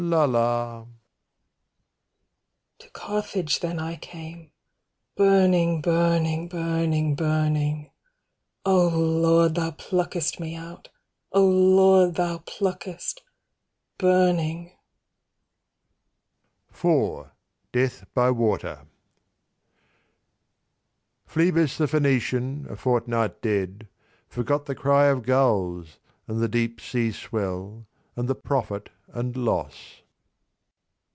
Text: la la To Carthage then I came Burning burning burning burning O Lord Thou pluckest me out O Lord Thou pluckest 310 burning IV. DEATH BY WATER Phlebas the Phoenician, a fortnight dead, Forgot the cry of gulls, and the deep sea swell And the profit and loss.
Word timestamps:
la 0.03 0.25
la 0.25 0.87
To 2.79 2.89
Carthage 2.89 3.59
then 3.59 3.77
I 3.77 3.97
came 3.97 4.49
Burning 5.15 5.79
burning 5.79 6.47
burning 6.47 7.13
burning 7.13 7.91
O 8.65 8.87
Lord 8.87 9.53
Thou 9.53 9.69
pluckest 9.69 10.39
me 10.39 10.55
out 10.55 10.89
O 11.31 11.45
Lord 11.45 12.15
Thou 12.15 12.39
pluckest 12.39 13.21
310 13.99 13.99
burning 16.79 17.19
IV. 17.21 17.29
DEATH 17.71 18.03
BY 18.15 18.31
WATER 18.31 18.87
Phlebas 21.27 21.77
the 21.77 21.87
Phoenician, 21.87 22.65
a 22.71 22.75
fortnight 22.75 23.39
dead, 23.43 23.87
Forgot 24.27 24.65
the 24.65 24.73
cry 24.73 25.05
of 25.09 25.21
gulls, 25.21 25.99
and 26.27 26.41
the 26.41 26.47
deep 26.49 26.81
sea 26.81 27.11
swell 27.11 27.85
And 28.15 28.27
the 28.27 28.33
profit 28.35 28.89
and 29.13 29.35
loss. 29.35 29.97